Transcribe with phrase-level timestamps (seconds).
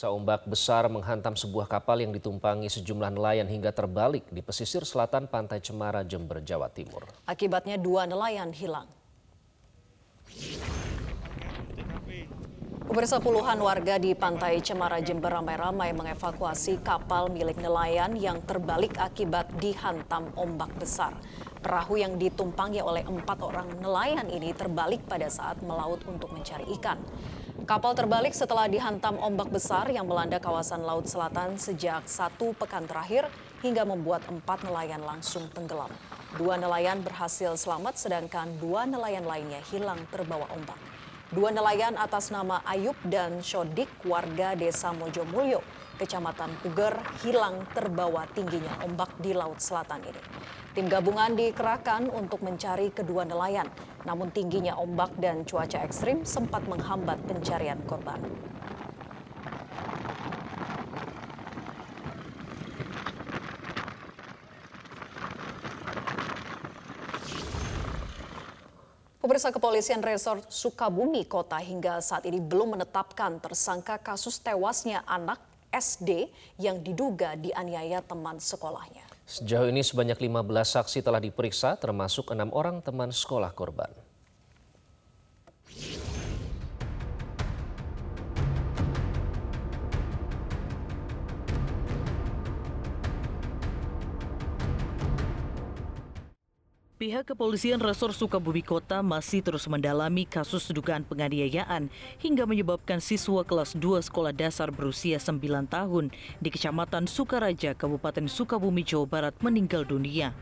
[0.00, 5.28] Pemirsa ombak besar menghantam sebuah kapal yang ditumpangi sejumlah nelayan hingga terbalik di pesisir selatan
[5.28, 7.04] Pantai Cemara, Jember, Jawa Timur.
[7.28, 8.88] Akibatnya dua nelayan hilang.
[12.88, 19.52] Pemirsa puluhan warga di Pantai Cemara, Jember ramai-ramai mengevakuasi kapal milik nelayan yang terbalik akibat
[19.60, 21.12] dihantam ombak besar.
[21.60, 26.96] Perahu yang ditumpangi oleh empat orang nelayan ini terbalik pada saat melaut untuk mencari ikan.
[27.68, 33.28] Kapal terbalik setelah dihantam ombak besar yang melanda kawasan Laut Selatan sejak satu pekan terakhir
[33.60, 35.92] hingga membuat empat nelayan langsung tenggelam.
[36.40, 40.78] Dua nelayan berhasil selamat sedangkan dua nelayan lainnya hilang terbawa ombak.
[41.30, 45.60] Dua nelayan atas nama Ayub dan Shodik warga desa Mojomulyo,
[46.00, 50.22] kecamatan Puger, hilang terbawa tingginya ombak di Laut Selatan ini.
[50.70, 53.66] Tim gabungan dikerahkan untuk mencari kedua nelayan,
[54.04, 58.20] namun tingginya ombak dan cuaca ekstrim sempat menghambat pencarian korban.
[69.30, 75.38] Pemirsa Kepolisian Resort Sukabumi Kota hingga saat ini belum menetapkan tersangka kasus tewasnya anak
[75.70, 76.26] SD
[76.58, 79.06] yang diduga dianiaya teman sekolahnya.
[79.30, 83.94] Sejauh ini sebanyak 15 saksi telah diperiksa termasuk enam orang teman sekolah korban.
[97.00, 101.88] Pihak kepolisian Resor Sukabumi Kota masih terus mendalami kasus dugaan penganiayaan
[102.20, 106.12] hingga menyebabkan siswa kelas 2 sekolah dasar berusia 9 tahun
[106.44, 110.36] di Kecamatan Sukaraja, Kabupaten Sukabumi, Jawa Barat meninggal dunia.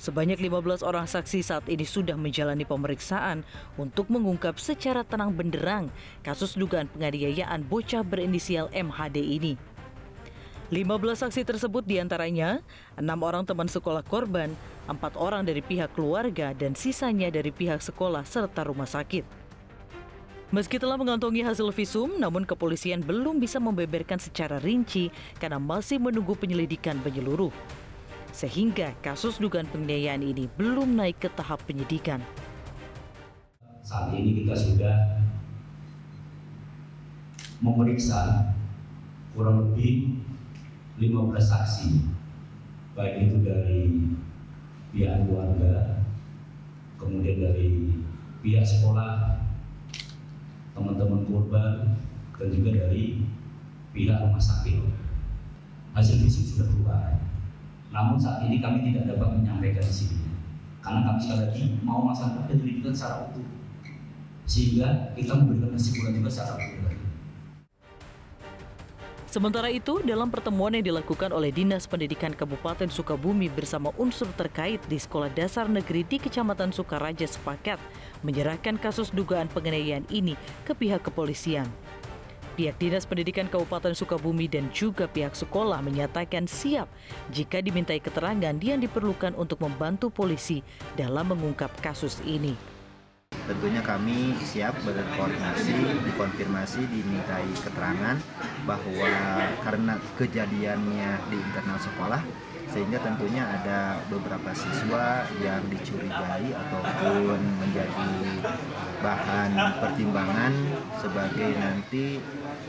[0.00, 3.44] Sebanyak 15 orang saksi saat ini sudah menjalani pemeriksaan
[3.76, 5.92] untuk mengungkap secara tenang benderang
[6.24, 9.60] kasus dugaan penganiayaan bocah berinisial MHD ini.
[10.68, 12.60] 15 saksi tersebut di antaranya
[13.00, 14.52] enam orang teman sekolah korban,
[14.84, 19.24] empat orang dari pihak keluarga, dan sisanya dari pihak sekolah serta rumah sakit.
[20.52, 25.08] Meski telah mengantongi hasil visum, namun kepolisian belum bisa membeberkan secara rinci
[25.40, 27.52] karena masih menunggu penyelidikan menyeluruh.
[28.36, 32.20] Sehingga kasus dugaan penganiayaan ini belum naik ke tahap penyidikan.
[33.80, 34.96] Saat ini kita sudah
[37.64, 38.52] memeriksa
[39.32, 40.20] kurang lebih
[40.98, 41.90] 15 saksi.
[42.98, 43.82] Baik itu dari
[44.90, 46.02] pihak keluarga
[46.98, 47.94] kemudian dari
[48.42, 49.38] pihak sekolah
[50.74, 51.94] teman-teman korban
[52.34, 53.22] dan juga dari
[53.94, 54.82] pihak rumah sakit.
[55.94, 57.02] Hasil fisik sudah keluar.
[57.94, 60.18] Namun saat ini kami tidak dapat menyampaikan di sini.
[60.82, 63.46] Karena kami sekali lagi mau melaksanakan penyelidikan secara utuh.
[64.46, 67.07] Sehingga kita memberikan kesimpulan juga secara utuh
[69.28, 74.96] Sementara itu, dalam pertemuan yang dilakukan oleh Dinas Pendidikan Kabupaten Sukabumi bersama unsur terkait di
[74.96, 77.76] Sekolah Dasar Negeri di Kecamatan Sukaraja sepakat
[78.24, 80.32] menyerahkan kasus dugaan penganiayaan ini
[80.64, 81.68] ke pihak kepolisian.
[82.56, 86.88] Pihak Dinas Pendidikan Kabupaten Sukabumi dan juga pihak sekolah menyatakan siap
[87.28, 90.64] jika dimintai keterangan yang diperlukan untuk membantu polisi
[90.96, 92.77] dalam mengungkap kasus ini
[93.48, 98.20] tentunya kami siap berkoordinasi, dikonfirmasi, dimintai keterangan
[98.68, 99.10] bahwa
[99.64, 102.22] karena kejadiannya di internal sekolah
[102.68, 108.12] sehingga tentunya ada beberapa siswa yang dicurigai ataupun menjadi
[109.00, 110.52] bahan pertimbangan
[111.00, 112.20] sebagai nanti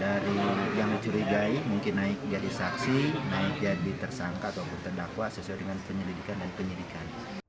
[0.00, 0.38] dari
[0.80, 6.50] yang dicurigai mungkin naik jadi saksi, naik jadi tersangka ataupun terdakwa sesuai dengan penyelidikan dan
[6.56, 7.41] penyidikan.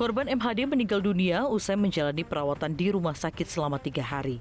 [0.00, 4.40] Korban MHD meninggal dunia usai menjalani perawatan di rumah sakit selama tiga hari.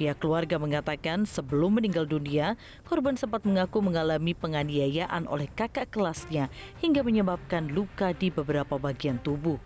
[0.00, 2.56] Pihak keluarga mengatakan sebelum meninggal dunia,
[2.88, 6.48] korban sempat mengaku mengalami penganiayaan oleh kakak kelasnya
[6.80, 9.60] hingga menyebabkan luka di beberapa bagian tubuh.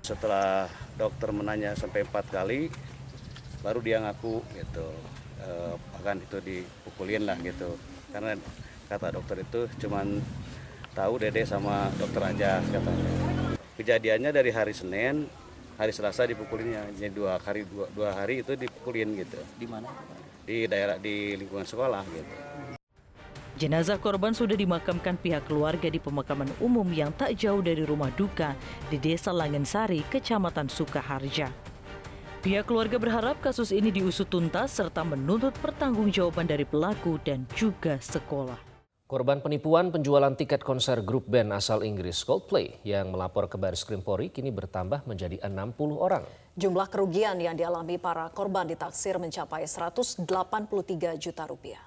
[0.00, 2.72] Setelah dokter menanya sampai empat kali,
[3.60, 4.88] baru dia ngaku gitu,
[5.44, 7.76] eh, akan itu dipukulin lah gitu.
[8.08, 8.32] Karena
[8.88, 10.16] kata dokter itu cuman
[10.96, 13.35] tahu dede sama dokter aja katanya
[13.76, 15.28] kejadiannya dari hari Senin
[15.76, 19.92] hari Selasa dipukulinnya jadi dua hari dua, dua hari itu dipukulin gitu di mana
[20.48, 22.34] di daerah di lingkungan sekolah gitu
[23.56, 28.52] Jenazah korban sudah dimakamkan pihak keluarga di pemakaman umum yang tak jauh dari rumah duka
[28.92, 31.48] di Desa Langensari, Kecamatan Sukaharja.
[32.44, 38.65] Pihak keluarga berharap kasus ini diusut tuntas serta menuntut pertanggungjawaban dari pelaku dan juga sekolah.
[39.06, 44.02] Korban penipuan penjualan tiket konser grup band asal Inggris Coldplay yang melapor ke Baris Krim
[44.02, 46.26] Polri kini bertambah menjadi 60 orang.
[46.58, 50.26] Jumlah kerugian yang dialami para korban ditaksir mencapai 183
[51.22, 51.86] juta rupiah.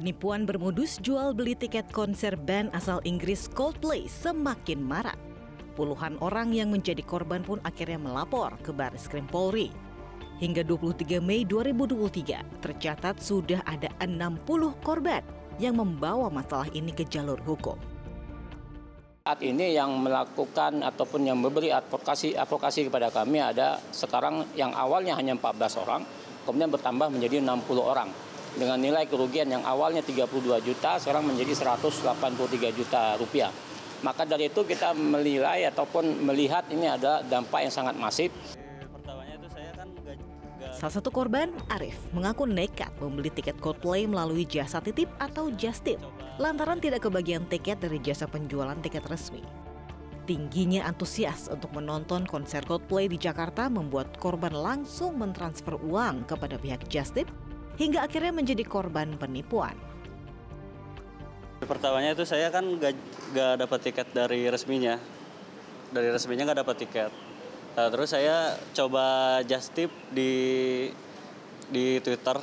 [0.00, 5.20] Penipuan bermodus jual beli tiket konser band asal Inggris Coldplay semakin marak.
[5.76, 9.68] Puluhan orang yang menjadi korban pun akhirnya melapor ke Baris Krim Polri.
[10.40, 14.40] Hingga 23 Mei 2023 tercatat sudah ada 60
[14.80, 15.20] korban
[15.60, 17.76] yang membawa masalah ini ke jalur hukum.
[19.28, 25.12] Saat ini yang melakukan ataupun yang memberi advokasi advokasi kepada kami ada sekarang yang awalnya
[25.20, 26.08] hanya 14 orang,
[26.48, 30.26] kemudian bertambah menjadi 60 orang dengan nilai kerugian yang awalnya 32
[30.64, 33.52] juta sekarang menjadi 183 juta rupiah.
[34.00, 38.32] Maka dari itu kita menilai ataupun melihat ini ada dampak yang sangat masif.
[40.80, 46.00] Salah satu korban, Arif, mengaku nekat membeli tiket Coldplay melalui jasa titip atau Justip
[46.40, 49.44] lantaran tidak kebagian tiket dari jasa penjualan tiket resmi.
[50.24, 56.88] Tingginya antusias untuk menonton konser Coldplay di Jakarta membuat korban langsung mentransfer uang kepada pihak
[56.88, 57.28] Justip
[57.76, 59.76] hingga akhirnya menjadi korban penipuan.
[61.60, 62.96] Pertamanya itu saya kan gak,
[63.36, 64.96] gak dapat tiket dari resminya,
[65.92, 67.12] dari resminya gak dapat tiket.
[67.70, 70.32] Nah, terus saya coba just tip di
[71.70, 72.36] di Twitter.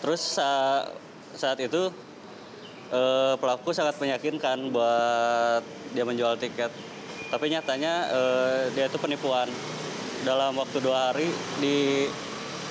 [0.00, 0.94] Terus saat,
[1.36, 1.92] saat itu
[2.90, 5.62] eh, pelaku sangat meyakinkan buat
[5.92, 6.72] dia menjual tiket.
[7.28, 9.50] Tapi nyatanya eh, dia itu penipuan.
[10.24, 11.28] Dalam waktu dua hari
[11.62, 12.08] di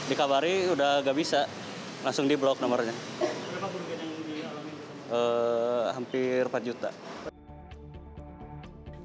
[0.06, 1.50] dikabari udah gak bisa
[2.06, 4.74] langsung di blok nomornya berapa kerugian yang dialami
[5.10, 6.92] uh, hampir 4 juta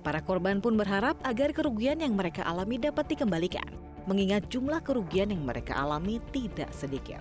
[0.01, 3.69] Para korban pun berharap agar kerugian yang mereka alami dapat dikembalikan,
[4.09, 7.21] mengingat jumlah kerugian yang mereka alami tidak sedikit.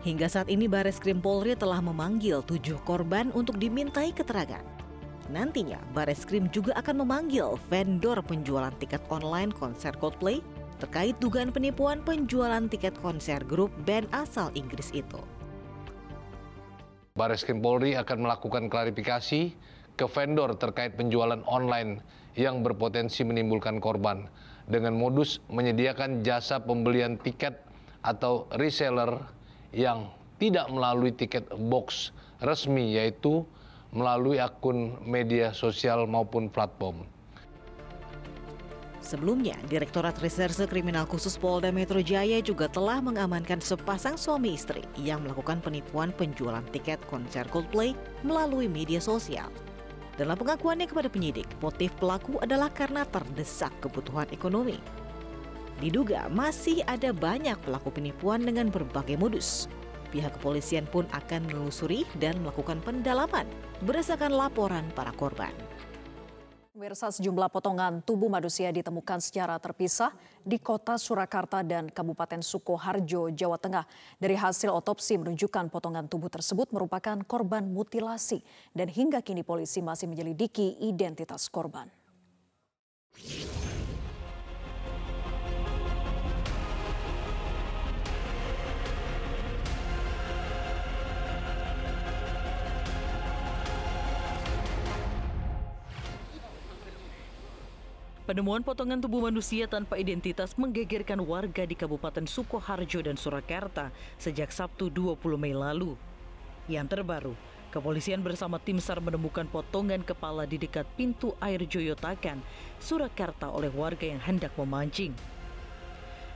[0.00, 4.64] Hingga saat ini Baris Krim Polri telah memanggil tujuh korban untuk dimintai keterangan.
[5.28, 10.40] Nantinya Baris Krim juga akan memanggil vendor penjualan tiket online konser Coldplay
[10.76, 15.20] terkait dugaan penipuan penjualan tiket konser grup band asal Inggris itu.
[17.16, 19.56] Baris Krim Polri akan melakukan klarifikasi
[19.96, 22.04] ke vendor terkait penjualan online
[22.36, 24.28] yang berpotensi menimbulkan korban
[24.68, 27.56] dengan modus menyediakan jasa pembelian tiket
[28.04, 29.16] atau reseller
[29.72, 32.12] yang tidak melalui tiket box
[32.44, 33.48] resmi yaitu
[33.96, 37.08] melalui akun media sosial maupun platform.
[39.06, 45.22] Sebelumnya, Direktorat Reserse Kriminal Khusus Polda Metro Jaya juga telah mengamankan sepasang suami istri yang
[45.22, 47.94] melakukan penipuan penjualan tiket konser Coldplay
[48.26, 49.46] melalui media sosial.
[50.18, 54.82] Dalam pengakuannya kepada penyidik, motif pelaku adalah karena terdesak kebutuhan ekonomi.
[55.78, 59.70] Diduga masih ada banyak pelaku penipuan dengan berbagai modus.
[60.10, 63.46] Pihak kepolisian pun akan menelusuri dan melakukan pendalaman
[63.86, 65.54] berdasarkan laporan para korban.
[66.76, 70.12] Pemirsa sejumlah potongan tubuh manusia ditemukan secara terpisah
[70.44, 73.88] di kota Surakarta dan Kabupaten Sukoharjo, Jawa Tengah.
[74.20, 78.44] Dari hasil otopsi menunjukkan potongan tubuh tersebut merupakan korban mutilasi
[78.76, 81.88] dan hingga kini polisi masih menyelidiki identitas korban.
[98.26, 104.90] Penemuan potongan tubuh manusia tanpa identitas menggegerkan warga di Kabupaten Sukoharjo dan Surakarta sejak Sabtu
[104.90, 105.94] 20 Mei lalu.
[106.66, 107.38] Yang terbaru,
[107.70, 112.42] kepolisian bersama tim SAR menemukan potongan kepala di dekat pintu air Joyotakan,
[112.82, 115.14] Surakarta oleh warga yang hendak memancing.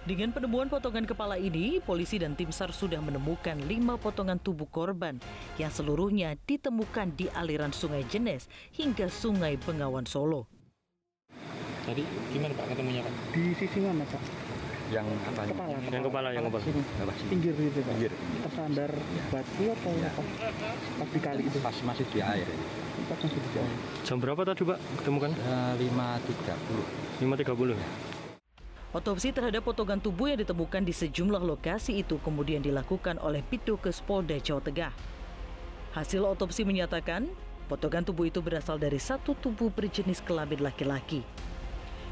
[0.07, 5.19] Dengan penemuan potongan kepala ini, polisi dan tim SAR sudah menemukan lima potongan tubuh korban
[5.59, 8.47] yang seluruhnya ditemukan di aliran Sungai Jenes
[8.79, 10.60] hingga Sungai Bengawan Solo.
[11.81, 13.13] Tadi gimana Pak ketemunya Pak?
[13.33, 14.23] Di sisi mana Pak?
[14.91, 15.41] Yang apa?
[15.47, 15.77] Kepala.
[15.87, 16.63] Yang kepala, yang kepala.
[16.67, 16.83] Sini.
[17.01, 17.13] Apa?
[17.31, 17.93] Pinggir gitu Pak.
[17.95, 18.13] Pinggir.
[18.45, 18.91] Tersandar
[19.31, 20.23] batu atau apa?
[21.01, 21.59] Pas di kali itu.
[21.63, 22.47] Pas masih di air.
[23.09, 23.73] Pas masih di air.
[24.05, 25.31] Jam berapa tadi Pak ketemukan?
[25.33, 26.87] Eh, Lima tiga puluh.
[27.23, 27.91] Lima tiga puluh ya.
[28.91, 34.35] Otopsi terhadap potongan tubuh yang ditemukan di sejumlah lokasi itu kemudian dilakukan oleh Pitokes Polda
[34.43, 34.91] Jawa Tengah.
[35.95, 37.31] Hasil otopsi menyatakan
[37.71, 41.23] potongan tubuh itu berasal dari satu tubuh berjenis kelamin laki-laki.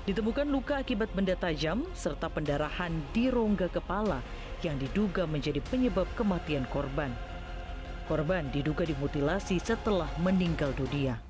[0.08, 4.24] Ditemukan luka akibat benda tajam serta pendarahan di rongga kepala
[4.64, 7.12] yang diduga menjadi penyebab kematian korban.
[8.08, 11.20] Korban diduga dimutilasi setelah meninggal dunia.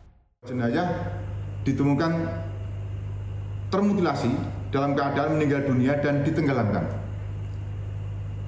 [0.47, 0.95] Jenazah
[1.67, 2.23] ditemukan
[3.75, 4.31] termutilasi
[4.71, 6.87] dalam keadaan meninggal dunia dan ditenggelamkan.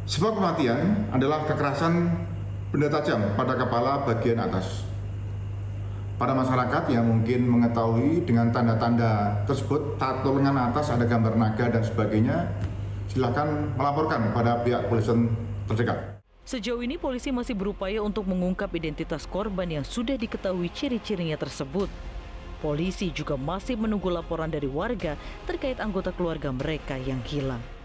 [0.06, 2.06] Sebab kematian adalah kekerasan
[2.70, 4.89] benda tajam pada kepala bagian atas.
[6.20, 11.80] Pada masyarakat yang mungkin mengetahui dengan tanda-tanda tersebut, tato lengan atas ada gambar naga dan
[11.80, 12.44] sebagainya,
[13.08, 15.32] silakan melaporkan pada pihak polisian
[15.64, 16.20] terdekat.
[16.44, 21.88] Sejauh ini polisi masih berupaya untuk mengungkap identitas korban yang sudah diketahui ciri-cirinya tersebut.
[22.60, 25.16] Polisi juga masih menunggu laporan dari warga
[25.48, 27.79] terkait anggota keluarga mereka yang hilang.